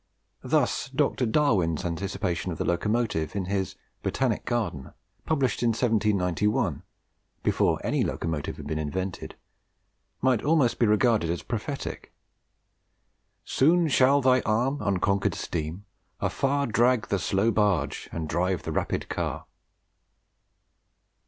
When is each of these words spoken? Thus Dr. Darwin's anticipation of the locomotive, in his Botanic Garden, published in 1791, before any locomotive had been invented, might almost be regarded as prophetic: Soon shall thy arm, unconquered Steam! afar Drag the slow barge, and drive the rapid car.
Thus 0.41 0.89
Dr. 0.89 1.27
Darwin's 1.27 1.85
anticipation 1.85 2.51
of 2.51 2.57
the 2.57 2.65
locomotive, 2.65 3.35
in 3.35 3.45
his 3.45 3.75
Botanic 4.01 4.45
Garden, 4.45 4.93
published 5.27 5.61
in 5.61 5.69
1791, 5.73 6.81
before 7.43 7.79
any 7.83 8.03
locomotive 8.03 8.57
had 8.57 8.65
been 8.65 8.79
invented, 8.79 9.35
might 10.19 10.41
almost 10.41 10.79
be 10.79 10.87
regarded 10.87 11.29
as 11.29 11.43
prophetic: 11.43 12.11
Soon 13.45 13.87
shall 13.89 14.21
thy 14.21 14.41
arm, 14.41 14.79
unconquered 14.81 15.35
Steam! 15.35 15.85
afar 16.19 16.65
Drag 16.65 17.09
the 17.09 17.19
slow 17.19 17.51
barge, 17.51 18.09
and 18.11 18.27
drive 18.27 18.63
the 18.63 18.71
rapid 18.71 19.07
car. 19.07 19.45